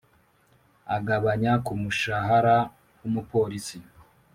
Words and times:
agabanya 0.95 1.53
ku 1.65 1.73
mushahara 1.81 2.57
w 3.01 3.03
umupolisi 3.09 3.77